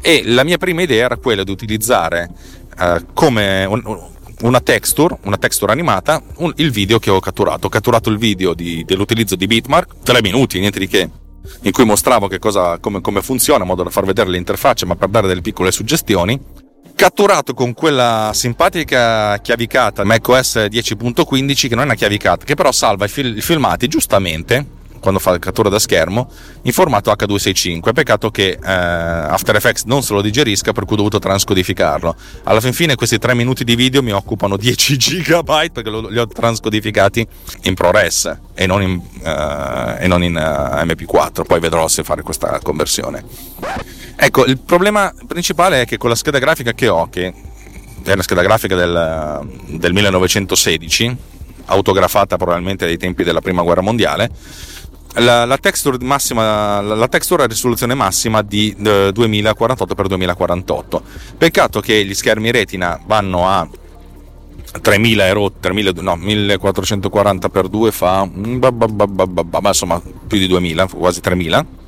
[0.00, 2.30] e la mia prima idea era quella di utilizzare
[2.78, 3.82] eh, come un,
[4.42, 7.66] una texture, una texture animata, un, il video che ho catturato.
[7.66, 11.10] Ho catturato il video di, dell'utilizzo di Bitmark, 3 minuti, niente di che.
[11.62, 15.08] in cui mostravo cosa, come, come funziona, in modo da far vedere l'interfaccia, ma per
[15.08, 16.62] dare delle piccole suggestioni.
[16.94, 23.06] Catturato con quella simpatica chiavicata macOS 10.15, che non è una chiavicata, che però salva
[23.06, 26.30] i, fil- i filmati giustamente quando fa la cattura da schermo
[26.62, 27.92] in formato H265.
[27.92, 32.16] Peccato che eh, After Effects non se lo digerisca, per cui ho dovuto transcodificarlo.
[32.44, 36.18] Alla fin fine, questi 3 minuti di video mi occupano 10 GB perché lo, li
[36.18, 37.26] ho transcodificati
[37.64, 41.44] in ProRes e non in, uh, e non in eh, MP4.
[41.44, 43.22] Poi vedrò se fare questa conversione.
[44.16, 47.26] Ecco, il problema principale è che con la scheda grafica che ho, che
[48.02, 51.16] è una scheda grafica del, del 1916,
[51.66, 54.30] autografata probabilmente ai tempi della prima guerra mondiale,
[55.14, 61.00] la, la, texture massima, la, texture a risoluzione massima di eh, 2048x2048.
[61.38, 63.68] Peccato che gli schermi retina vanno a
[64.80, 71.82] 3000 euro, 3000, no, 1440x2 fa ma insomma più di 2000, quasi 3000.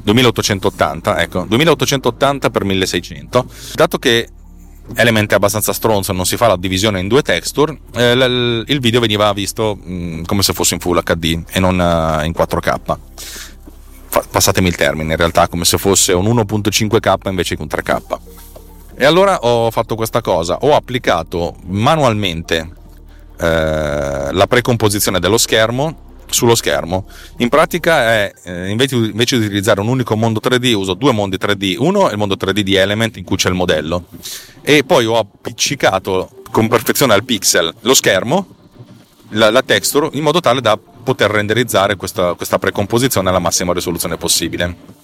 [0.00, 3.46] 2880, ecco, 2880 x 1600.
[3.74, 4.28] Dato che
[4.94, 8.80] Element è abbastanza stronzo, non si fa la divisione in due texture, eh, l- il
[8.80, 12.32] video veniva visto mh, mm, come se fosse in Full HD e non uh, in
[12.32, 12.96] 4K.
[14.10, 18.18] Fa- passatemi il termine, in realtà come se fosse un 1.5K invece che un 3K.
[18.96, 22.76] E allora ho fatto questa cosa, ho applicato manualmente
[23.38, 27.06] eh, la precomposizione dello schermo sullo schermo.
[27.38, 31.36] In pratica è, eh, invece, invece, di utilizzare un unico mondo 3D, uso due mondi
[31.36, 31.76] 3D.
[31.78, 34.06] Uno è il mondo 3D di Element in cui c'è il modello
[34.62, 38.46] e poi ho appiccicato con perfezione al pixel lo schermo,
[39.30, 44.16] la, la texture, in modo tale da poter renderizzare questa, questa precomposizione alla massima risoluzione
[44.16, 44.97] possibile.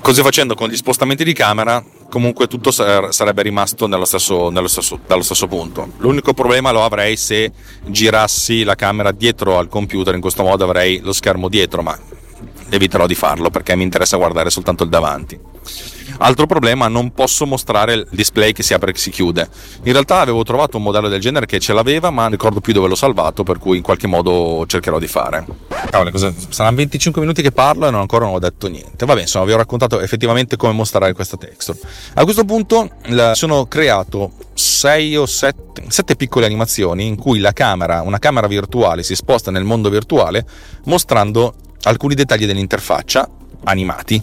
[0.00, 4.98] Così facendo con gli spostamenti di camera, comunque tutto sarebbe rimasto nello stesso, nello stesso,
[5.06, 5.92] dallo stesso punto.
[5.98, 7.52] L'unico problema lo avrei se
[7.84, 11.98] girassi la camera dietro al computer, in questo modo avrei lo schermo dietro, ma
[12.70, 15.38] eviterò di farlo perché mi interessa guardare soltanto il davanti.
[16.22, 19.48] Altro problema, non posso mostrare il display che si apre e si chiude.
[19.84, 22.74] In realtà avevo trovato un modello del genere che ce l'aveva, ma non ricordo più
[22.74, 25.46] dove l'ho salvato, per cui in qualche modo cercherò di fare.
[25.88, 26.30] Cavolo, cosa...
[26.50, 29.06] saranno 25 minuti che parlo e non ancora non ho detto niente.
[29.06, 31.78] Vabbè, insomma, vi ho raccontato effettivamente come mostrare questa texture.
[32.14, 32.90] A questo punto
[33.32, 39.02] sono creato 6 o 7, 7 piccole animazioni in cui la camera, una camera virtuale,
[39.02, 40.44] si sposta nel mondo virtuale
[40.84, 43.28] mostrando alcuni dettagli dell'interfaccia
[43.64, 44.22] animati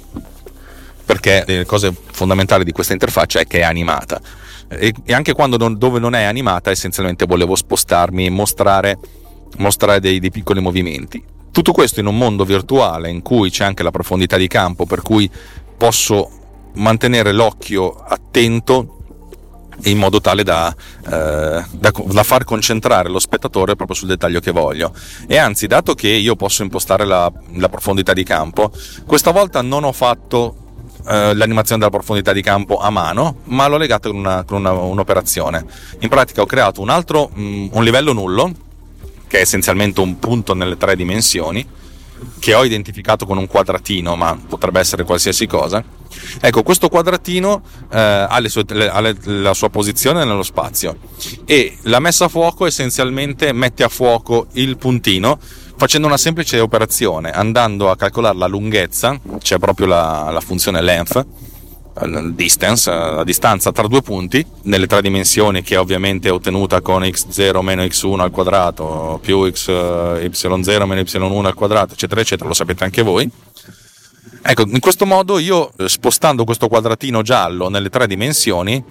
[1.07, 4.19] perché le cose fondamentali di questa interfaccia è che è animata.
[4.67, 8.99] E, e anche quando non, dove non è animata essenzialmente volevo spostarmi e mostrare,
[9.59, 11.23] mostrare dei, dei piccoli movimenti.
[11.49, 15.01] Tutto questo in un mondo virtuale in cui c'è anche la profondità di campo per
[15.01, 15.31] cui
[15.77, 16.29] posso
[16.73, 18.96] mantenere l'occhio attento
[19.83, 20.73] in modo tale da,
[21.05, 24.93] eh, da, da, far concentrare lo spettatore proprio sul dettaglio che voglio.
[25.27, 28.71] E anzi, dato che io posso impostare la, la profondità di campo,
[29.05, 30.65] questa volta non ho fatto
[31.07, 34.71] eh, l'animazione della profondità di campo a mano, ma l'ho legato con, una, con una,
[34.71, 35.65] un'operazione.
[35.99, 38.51] In pratica ho creato un altro, mm, un livello nullo,
[39.27, 41.65] che è essenzialmente un punto nelle tre dimensioni,
[42.39, 45.83] che ho identificato con un quadratino, ma potrebbe essere qualsiasi cosa.
[46.39, 50.97] Ecco, questo quadratino eh, ha, sue, le, ha le, la sua posizione nello spazio
[51.45, 55.39] e la messa a fuoco essenzialmente mette a fuoco il puntino
[55.77, 61.25] facendo una semplice operazione, andando a calcolare la lunghezza, c'è proprio la, la funzione length,
[62.33, 67.61] distance, la distanza tra due punti, nelle tre dimensioni che ovviamente è ottenuta con x0
[67.61, 72.83] meno x1 al quadrato, più x, y0 meno y1 al quadrato, eccetera, eccetera, lo sapete
[72.83, 73.29] anche voi.
[74.41, 78.83] Ecco, in questo modo io spostando questo quadratino giallo nelle tre dimensioni,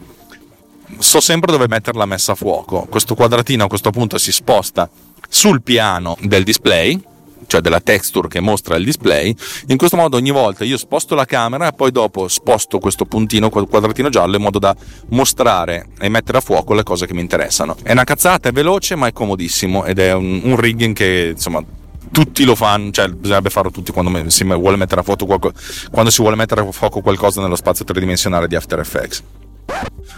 [0.99, 2.87] so sempre dove mettere la messa a fuoco.
[2.90, 4.88] Questo quadratino a questo punto si sposta
[5.29, 7.01] sul piano del display,
[7.46, 9.35] cioè della texture che mostra il display.
[9.68, 13.51] In questo modo ogni volta io sposto la camera e poi dopo sposto questo puntino,
[13.51, 14.75] quadratino giallo in modo da
[15.09, 17.77] mostrare e mettere a fuoco le cose che mi interessano.
[17.83, 21.62] È una cazzata, è veloce ma è comodissimo ed è un, un rigging che insomma
[22.11, 25.53] tutti lo fanno, cioè bisognerebbe farlo tutti quando si vuole mettere a fuoco,
[25.90, 29.22] quando si vuole mettere a fuoco qualcosa nello spazio tridimensionale di After Effects.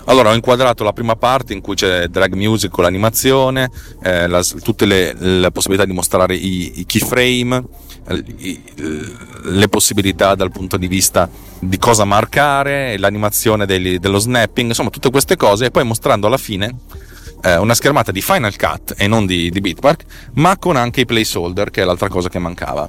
[0.04, 3.70] Allora ho inquadrato la prima parte in cui c'è drag music con l'animazione,
[4.02, 7.62] eh, la, tutte le, le, possibilità di mostrare i, i keyframe,
[8.38, 8.62] i,
[9.42, 15.10] le possibilità dal punto di vista di cosa marcare, l'animazione degli, dello snapping, insomma tutte
[15.10, 16.74] queste cose e poi mostrando alla fine
[17.42, 21.06] eh, una schermata di Final Cut e non di, di Bitpark, ma con anche i
[21.06, 22.88] placeholder, che è l'altra cosa che mancava.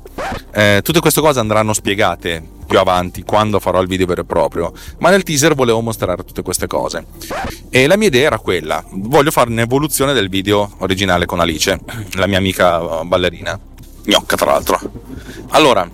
[0.51, 4.71] Eh, tutte queste cose andranno spiegate più avanti quando farò il video vero e proprio,
[4.99, 7.03] ma nel teaser volevo mostrare tutte queste cose.
[7.71, 11.79] E la mia idea era quella, voglio fare un'evoluzione del video originale con Alice,
[12.11, 13.59] la mia amica ballerina,
[14.03, 14.79] gnocca tra l'altro.
[15.49, 15.89] Allora,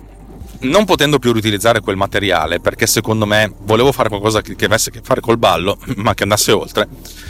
[0.60, 4.92] non potendo più riutilizzare quel materiale, perché secondo me volevo fare qualcosa che, avesse a
[4.92, 6.86] che fare col ballo, ma che andasse oltre,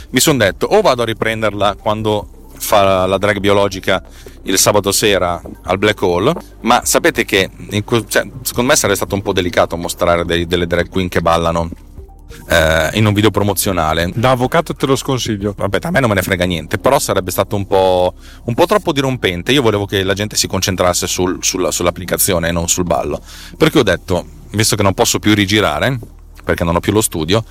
[0.09, 4.03] mi sono detto o vado a riprenderla quando fa la drag biologica
[4.43, 7.49] il sabato sera al Black Hole, ma sapete che
[8.07, 11.69] cioè, secondo me sarebbe stato un po' delicato mostrare dei, delle drag queen che ballano
[12.49, 14.11] eh, in un video promozionale.
[14.15, 15.53] Da avvocato te lo sconsiglio.
[15.55, 18.13] Vabbè, a me non me ne frega niente, però sarebbe stato un po',
[18.45, 19.51] un po troppo dirompente.
[19.51, 23.21] Io volevo che la gente si concentrasse sul, sulla, sull'applicazione e non sul ballo.
[23.57, 25.99] Perché ho detto, visto che non posso più rigirare,
[26.43, 27.43] perché non ho più lo studio,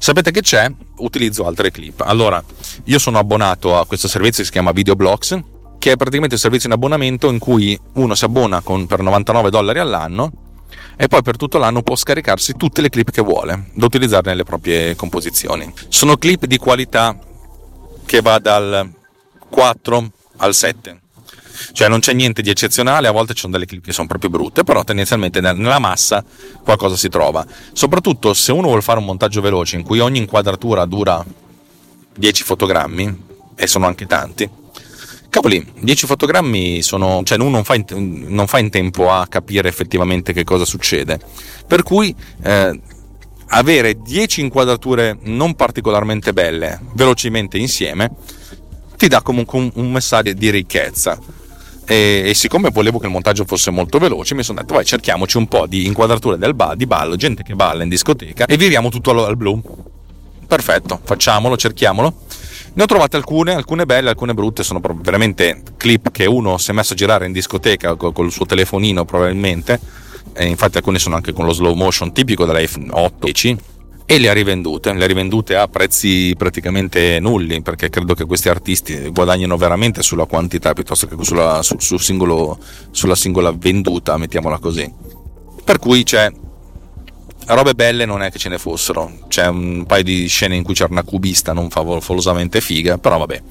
[0.00, 0.72] sapete che c'è?
[0.96, 2.00] Utilizzo altre clip.
[2.00, 2.42] Allora,
[2.84, 5.38] io sono abbonato a questo servizio che si chiama Videoblocks,
[5.78, 9.50] che è praticamente un servizio in abbonamento in cui uno si abbona con, per 99
[9.50, 10.32] dollari all'anno
[10.96, 14.44] e poi per tutto l'anno può scaricarsi tutte le clip che vuole da utilizzare nelle
[14.44, 15.72] proprie composizioni.
[15.88, 17.18] Sono clip di qualità
[18.04, 18.90] che va dal
[19.48, 21.00] 4 al 7.
[21.72, 24.30] Cioè non c'è niente di eccezionale, a volte ci sono delle clip che sono proprio
[24.30, 26.24] brutte, però tendenzialmente nella massa
[26.62, 27.44] qualcosa si trova.
[27.72, 31.24] Soprattutto se uno vuole fare un montaggio veloce in cui ogni inquadratura dura
[32.16, 34.48] 10 fotogrammi, e sono anche tanti,
[35.30, 37.84] Cavoli, 10 fotogrammi sono, cioè uno non fa, in,
[38.26, 41.20] non fa in tempo a capire effettivamente che cosa succede.
[41.68, 42.80] Per cui eh,
[43.50, 48.10] avere 10 inquadrature non particolarmente belle velocemente insieme
[48.96, 51.18] ti dà comunque un, un messaggio di ricchezza.
[51.86, 55.36] E, e, siccome volevo che il montaggio fosse molto veloce, mi sono detto: vai, cerchiamoci
[55.36, 58.88] un po' di inquadrature del ba- di ballo, gente che balla in discoteca e viriamo
[58.88, 59.60] tutto al, al blu.
[60.46, 62.14] Perfetto, facciamolo, cerchiamolo.
[62.72, 66.74] Ne ho trovate alcune, alcune belle, alcune brutte, sono veramente clip che uno si è
[66.74, 69.80] messo a girare in discoteca col, col suo telefonino probabilmente,
[70.32, 73.58] e infatti alcune sono anche con lo slow motion tipico dell'iPhone 8 10
[74.10, 78.48] e le ha rivendute, le ha rivendute a prezzi praticamente nulli perché credo che questi
[78.48, 82.58] artisti guadagnino veramente sulla quantità piuttosto che sulla, su, su singolo,
[82.90, 84.92] sulla singola venduta, mettiamola così.
[85.62, 86.28] Per cui c'è
[87.46, 89.12] robe belle non è che ce ne fossero.
[89.28, 93.42] C'è un paio di scene in cui c'era una cubista non favolosamente figa, però vabbè.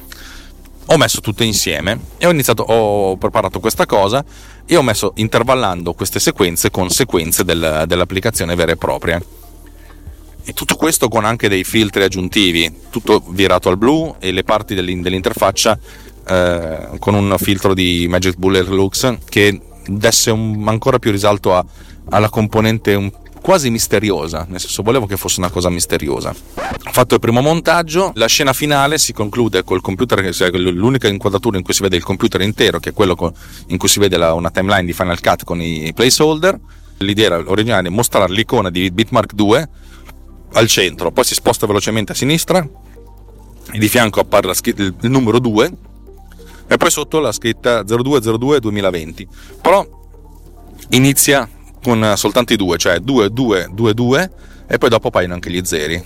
[0.87, 4.25] Ho messo tutte insieme e ho iniziato, ho preparato questa cosa
[4.65, 9.21] e ho messo intervallando queste sequenze con sequenze del, dell'applicazione vera e propria.
[10.43, 14.73] E tutto questo con anche dei filtri aggiuntivi, tutto virato al blu e le parti
[14.73, 15.77] dell'interfaccia
[16.27, 21.65] eh, con un filtro di Magic Bullet Lux che desse un, ancora più risalto a,
[22.09, 26.33] alla componente un quasi misteriosa, nel senso volevo che fosse una cosa misteriosa.
[26.91, 31.63] Fatto il primo montaggio, la scena finale si conclude col computer, cioè l'unica inquadratura in
[31.63, 33.33] cui si vede il computer intero, che è quello
[33.67, 36.59] in cui si vede la, una timeline di Final Cut con i placeholder.
[36.97, 39.69] L'idea originale è mostrare l'icona di Bitmark 2
[40.53, 42.67] al centro, poi si sposta velocemente a sinistra
[43.71, 45.71] di fianco appare scritta, il, numero 2
[46.67, 49.27] e poi sotto la scritta 0202 2020.
[49.61, 49.87] Però
[50.89, 51.47] inizia
[51.81, 54.31] con soltanto i due, cioè 2, 2, 2, 2
[54.67, 56.03] e poi dopo appaiono anche gli zeri.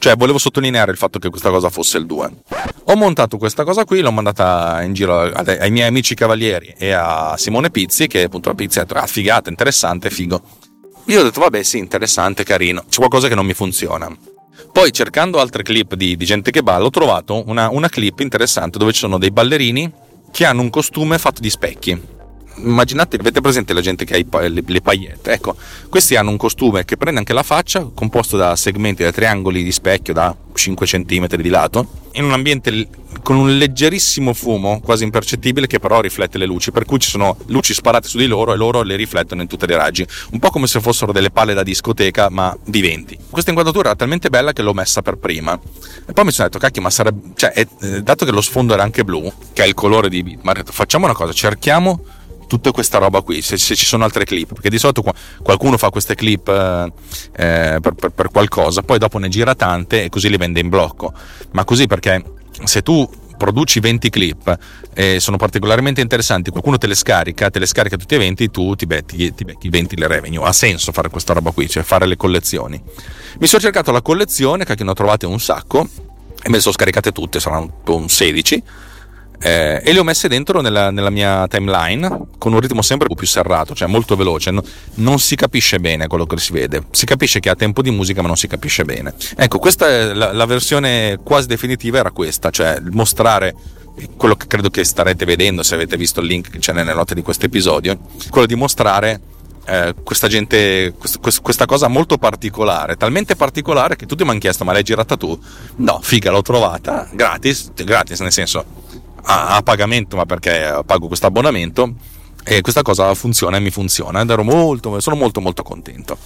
[0.00, 2.30] Cioè, volevo sottolineare il fatto che questa cosa fosse il 2.
[2.84, 7.34] Ho montato questa cosa qui, l'ho mandata in giro ai miei amici cavalieri e a
[7.36, 10.40] Simone Pizzi, che appunto la Pizzi ha detto, ah, figata, interessante, figo.
[11.06, 12.84] Io ho detto, vabbè, sì, interessante, carino.
[12.88, 14.08] C'è qualcosa che non mi funziona.
[14.72, 18.78] Poi, cercando altre clip di, di gente che balla, ho trovato una, una clip interessante
[18.78, 19.90] dove ci sono dei ballerini
[20.30, 22.18] che hanno un costume fatto di specchi
[22.62, 25.32] immaginate, avete presente la gente che ha le, le paillette?
[25.32, 25.56] Ecco,
[25.88, 29.72] questi hanno un costume che prende anche la faccia, composto da segmenti, da triangoli di
[29.72, 32.88] specchio da 5 cm di lato, in un ambiente
[33.22, 37.36] con un leggerissimo fumo, quasi impercettibile, che però riflette le luci, per cui ci sono
[37.46, 40.50] luci sparate su di loro e loro le riflettono in tutte le raggi, un po'
[40.50, 43.18] come se fossero delle palle da discoteca, ma viventi.
[43.28, 45.58] Questa inquadratura era talmente bella che l'ho messa per prima.
[46.06, 47.32] E poi mi sono detto, cacchio, ma sarebbe...
[47.34, 50.22] Cioè, è, eh, dato che lo sfondo era anche blu, che è il colore di
[50.22, 52.02] Bitmark, facciamo una cosa, cerchiamo
[52.50, 55.04] tutta questa roba qui, se, se, ci sono altre clip, perché di solito
[55.40, 56.92] qualcuno fa queste clip eh,
[57.36, 60.68] eh, per, per, per qualcosa, poi dopo ne gira tante e così li vende in
[60.68, 61.12] blocco,
[61.52, 62.24] ma così perché
[62.64, 64.58] se tu produci 20 clip
[64.92, 68.74] e sono particolarmente interessanti, qualcuno te le scarica, te le scarica tutti i 20, tu
[68.74, 70.44] ti becchi, ti becchi 20 le revenue.
[70.44, 72.82] Ha senso fare questa roba qui, cioè fare le collezioni.
[73.38, 75.88] Mi sono cercato la collezione, che ne ho trovate un sacco,
[76.42, 78.62] e me le sono scaricate tutte, saranno un 16
[79.42, 83.26] eh, e le ho messe dentro nella, nella, mia timeline con un ritmo sempre più
[83.26, 84.50] serrato, cioè molto veloce.
[84.50, 84.62] No,
[84.96, 86.84] non si capisce bene quello che si vede.
[86.90, 89.14] Si capisce che ha tempo di musica, ma non si capisce bene.
[89.36, 93.54] Ecco, questa è la, la versione quasi definitiva era questa, cioè mostrare
[94.16, 97.14] quello che credo che starete vedendo se avete visto il link che c'è nelle note
[97.14, 97.98] di questo episodio,
[98.28, 99.20] quello di mostrare
[99.64, 104.64] eh, questa gente, quest, questa cosa molto particolare, talmente particolare che tutti mi hanno chiesto
[104.64, 105.38] ma l'hai girata tu?
[105.76, 108.79] No, figa, l'ho trovata, gratis, gratis nel senso
[109.24, 111.94] a, a pagamento, ma perché pago questo abbonamento
[112.44, 116.16] E questa cosa funziona e mi funziona ed ero molto, sono molto molto contento.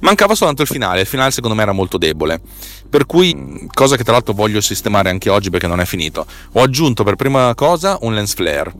[0.00, 2.40] Mancava soltanto il finale, il finale secondo me era molto debole.
[2.88, 6.62] Per cui, cosa che tra l'altro voglio sistemare anche oggi perché non è finito, ho
[6.62, 8.72] aggiunto per prima cosa un lens flare.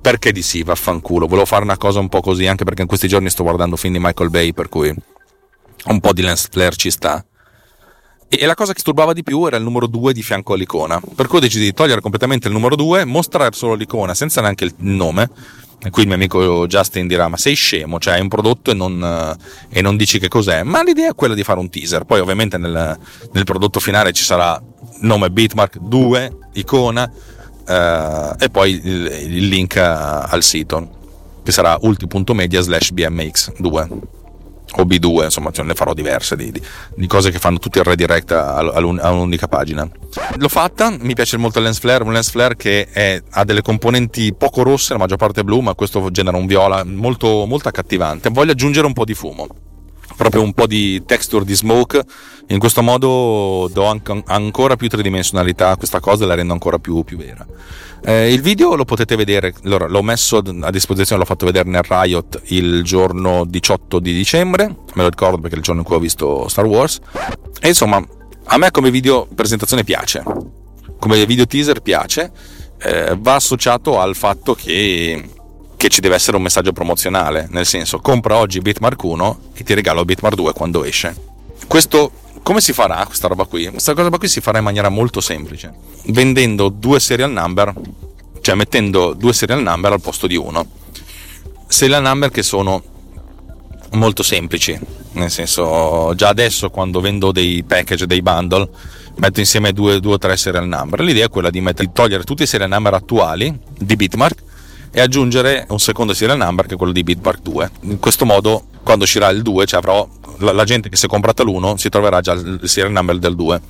[0.00, 3.08] Perché di sì, vaffanculo, volevo fare una cosa un po' così, anche perché in questi
[3.08, 4.92] giorni sto guardando film di Michael Bay, per cui
[5.84, 7.24] un po' di lens flare ci sta.
[8.34, 10.98] E la cosa che sturbava di più era il numero 2 di fianco all'icona.
[11.14, 14.64] Per cui ho deciso di togliere completamente il numero 2, mostrare solo l'icona senza neanche
[14.64, 15.28] il nome.
[15.84, 18.74] E qui il mio amico Justin dirà: Ma sei scemo, cioè hai un prodotto e
[18.74, 20.62] non, eh, e non, dici che cos'è.
[20.62, 22.04] Ma l'idea è quella di fare un teaser.
[22.04, 22.98] Poi, ovviamente, nel,
[23.32, 24.58] nel prodotto finale ci sarà
[25.00, 27.12] nome Bitmark 2, icona
[27.68, 31.00] eh, e poi il, il link al sito
[31.42, 34.21] che sarà ulti.media slash bmx2
[34.76, 36.62] o B2, insomma, cioè ne farò diverse di, di,
[36.94, 39.88] di, cose che fanno tutti il redirect a, un'unica pagina.
[40.36, 43.62] L'ho fatta, mi piace molto il lens flare, un lens flare che è, ha delle
[43.62, 48.30] componenti poco rosse, la maggior parte blu, ma questo genera un viola molto, molto accattivante.
[48.30, 49.46] Voglio aggiungere un po' di fumo
[50.16, 52.02] proprio un po' di texture di smoke.
[52.48, 56.78] In questo modo do anche, ancora più tridimensionalità a questa cosa e la rendo ancora
[56.78, 57.46] più, più vera.
[58.04, 61.84] Eh, il video lo potete vedere allora, l'ho messo a disposizione l'ho fatto vedere nel
[61.84, 65.96] Riot il giorno 18 di dicembre me lo ricordo perché è il giorno in cui
[65.96, 66.98] ho visto Star Wars.
[67.60, 68.04] E insomma
[68.44, 70.24] a me come video presentazione piace
[70.98, 72.32] come video teaser piace
[72.82, 75.24] eh, va associato al fatto che
[75.82, 79.74] che ci deve essere un messaggio promozionale, nel senso compra oggi Bitmark 1 e ti
[79.74, 81.12] regalo Bitmark 2 quando esce.
[81.66, 82.12] Questo
[82.44, 83.66] come si farà questa roba qui?
[83.66, 85.74] Questa cosa qui si farà in maniera molto semplice,
[86.04, 87.74] vendendo due serial number,
[88.42, 90.64] cioè mettendo due serial number al posto di uno.
[91.66, 92.80] Serial number che sono
[93.94, 94.78] molto semplici,
[95.14, 98.68] nel senso già adesso quando vendo dei package, dei bundle,
[99.16, 101.00] metto insieme due, due o tre serial number.
[101.00, 104.50] L'idea è quella di, mettere, di togliere tutti i serial number attuali di Bitmark
[104.92, 107.70] e aggiungere un secondo serial number che è quello di Bitmark 2.
[107.82, 110.06] In questo modo, quando uscirà il 2, cioè avrò
[110.38, 113.34] la, la gente che si è comprata l'1 si troverà già il serial number del
[113.34, 113.60] 2.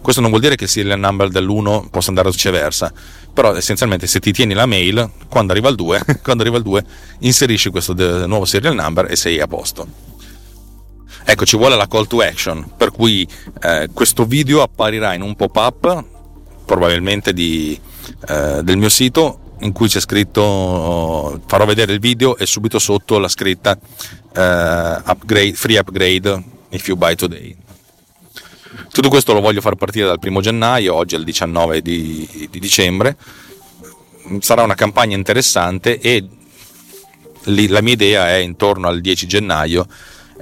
[0.00, 2.92] Questo non vuol dire che il serial number dell'1 possa andare viceversa,
[3.32, 6.84] però essenzialmente se ti tieni la mail, quando arriva il 2, quando arriva il 2
[7.20, 10.10] inserisci questo de- nuovo serial number e sei a posto.
[11.24, 13.26] Ecco, ci vuole la call to action, per cui
[13.62, 16.04] eh, questo video apparirà in un pop-up,
[16.64, 17.78] probabilmente di,
[18.26, 23.18] eh, del mio sito, in cui c'è scritto farò vedere il video e subito sotto
[23.18, 24.40] la scritta uh,
[25.10, 27.56] upgrade, free upgrade if you buy today.
[28.90, 32.58] Tutto questo lo voglio far partire dal primo gennaio oggi è il 19 di, di
[32.58, 33.16] dicembre.
[34.40, 36.26] Sarà una campagna interessante e
[37.44, 39.86] lì, la mia idea è intorno al 10 gennaio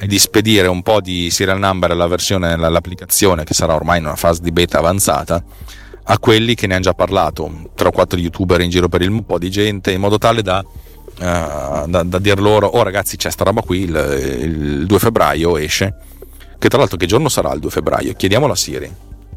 [0.06, 4.16] di spedire un po' di serial number alla versione all'applicazione che sarà ormai in una
[4.16, 5.42] fase di beta avanzata
[6.04, 9.10] a quelli che ne hanno già parlato, 3 o 4 youtuber in giro per il
[9.10, 13.16] un po' di gente, in modo tale da, uh, da, da dir loro, oh ragazzi
[13.16, 15.94] c'è sta roba qui, il, il 2 febbraio esce,
[16.58, 18.14] che tra l'altro che giorno sarà il 2 febbraio?
[18.14, 18.94] Chiediamolo a Siri.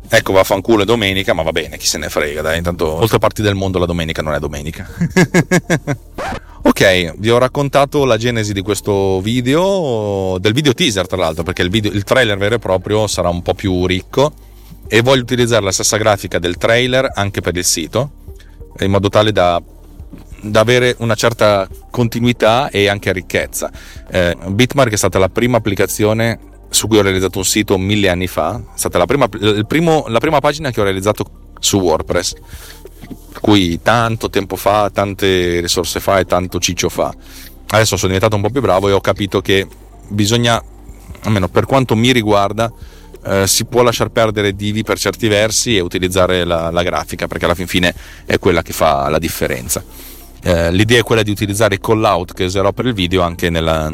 [0.09, 3.41] Ecco, vaffanculo è domenica, ma va bene, chi se ne frega, dai, intanto molte parti
[3.41, 4.87] del mondo la domenica non è domenica.
[6.61, 11.63] ok, vi ho raccontato la genesi di questo video, del video teaser tra l'altro, perché
[11.63, 14.33] il, video, il trailer vero e proprio sarà un po' più ricco
[14.87, 18.21] e voglio utilizzare la stessa grafica del trailer anche per il sito
[18.79, 19.61] in modo tale da,
[20.41, 23.71] da avere una certa continuità e anche ricchezza.
[24.09, 28.27] Eh, Bitmark è stata la prima applicazione su cui ho realizzato un sito mille anni
[28.27, 29.29] fa, è stata la prima,
[29.67, 31.25] primo, la prima pagina che ho realizzato
[31.59, 32.33] su WordPress,
[33.39, 37.13] cui tanto tempo fa, tante risorse fa e tanto ciccio fa.
[37.67, 39.67] Adesso sono diventato un po' più bravo e ho capito che
[40.07, 40.61] bisogna,
[41.21, 42.71] almeno per quanto mi riguarda,
[43.25, 47.45] eh, si può lasciar perdere divi per certi versi e utilizzare la, la, grafica perché
[47.45, 47.93] alla fin fine
[48.25, 49.83] è quella che fa la differenza.
[50.41, 53.49] Eh, l'idea è quella di utilizzare i call out che userò per il video anche
[53.49, 53.91] nella,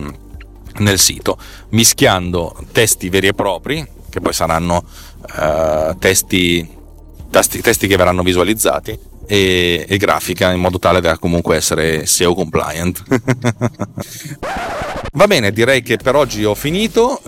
[0.78, 1.38] nel sito,
[1.70, 4.84] mischiando testi veri e propri, che poi saranno
[5.38, 6.68] eh, testi,
[7.30, 12.34] testi, testi, che verranno visualizzati, e, e, grafica in modo tale da comunque essere SEO
[12.34, 13.04] compliant.
[15.14, 17.22] Va bene, direi che per oggi ho finito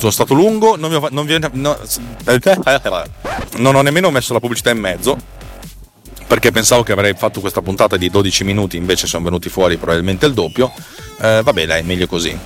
[0.00, 1.78] sono stato lungo, non, ho, non, vi, no,
[3.56, 5.16] non ho nemmeno messo la pubblicità in mezzo
[6.26, 10.26] perché pensavo che avrei fatto questa puntata di 12 minuti, invece sono venuti fuori probabilmente
[10.26, 10.72] il doppio.
[11.20, 12.38] Eh, vabbè, dai, meglio così.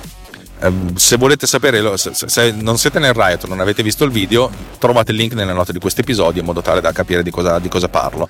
[0.61, 4.49] Ehm, se volete sapere, se, non siete nel Riot non avete visto il video,
[4.79, 7.59] trovate il link nelle note di questo episodio in modo tale da capire di cosa,
[7.59, 8.29] di cosa parlo.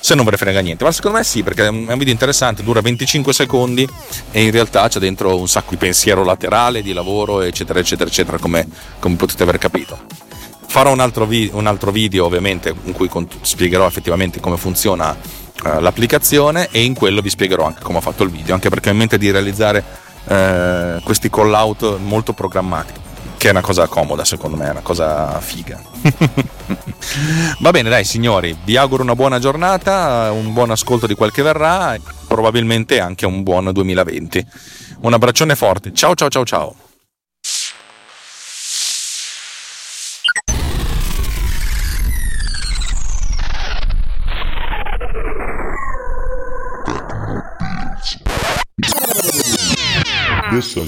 [0.00, 2.62] Se non ve ne frega niente, ma secondo me sì, perché è un video interessante,
[2.62, 3.86] dura 25 secondi
[4.30, 8.38] e in realtà c'è dentro un sacco di pensiero laterale, di lavoro, eccetera, eccetera, eccetera,
[8.38, 8.66] come,
[8.98, 9.98] come potete aver capito.
[10.68, 13.10] Farò un altro, vi- un altro, video ovviamente in cui
[13.40, 18.24] spiegherò effettivamente come funziona uh, l'applicazione e in quello vi spiegherò anche come ho fatto
[18.24, 22.92] il video, anche perché ho in mente di realizzare uh, questi call out molto programmati,
[23.36, 25.80] che è una cosa comoda secondo me, è una cosa figa.
[27.60, 31.42] Va bene, dai signori, vi auguro una buona giornata, un buon ascolto di quel che
[31.42, 31.96] verrà
[32.26, 34.46] probabilmente anche un buon 2020.
[35.00, 36.85] Un abbraccione forte, ciao ciao ciao ciao.